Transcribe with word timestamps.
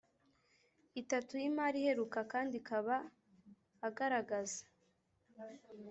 itatu 1.01 1.31
y 1.41 1.43
imari 1.49 1.77
iheruka 1.81 2.19
kandi 2.31 2.57
kaba 2.67 2.97
agaragaza 3.87 4.63